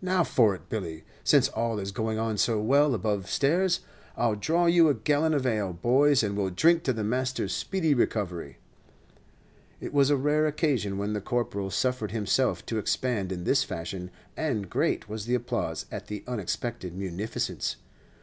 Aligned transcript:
Now 0.00 0.24
for 0.24 0.54
it, 0.54 0.70
Billy. 0.70 1.04
Since 1.22 1.50
all 1.50 1.78
is 1.78 1.92
going 1.92 2.18
on 2.18 2.38
so 2.38 2.58
well 2.58 2.94
above 2.94 3.28
stairs, 3.28 3.80
I'll 4.16 4.36
draw 4.36 4.64
you 4.64 4.88
a 4.88 4.94
gallon 4.94 5.34
of 5.34 5.44
ale, 5.44 5.74
boys, 5.74 6.22
and 6.22 6.34
we 6.34 6.42
'll 6.42 6.48
drink 6.48 6.82
to 6.84 6.94
the 6.94 7.04
master's 7.04 7.52
speedy 7.52 7.92
recovery." 7.92 8.56
It 9.82 9.92
was 9.92 10.08
a 10.08 10.16
rare 10.16 10.46
occasion 10.46 10.96
when 10.96 11.12
the 11.12 11.20
Corporal 11.20 11.70
suffered 11.70 12.10
himself 12.12 12.64
to 12.64 12.78
expand 12.78 13.32
in 13.32 13.44
this 13.44 13.64
fashion, 13.64 14.10
and 14.34 14.70
great 14.70 15.10
was 15.10 15.26
the 15.26 15.34
applause 15.34 15.84
at 15.92 16.06
the 16.06 16.24
unexpected 16.26 16.96
munificence. 16.96 17.76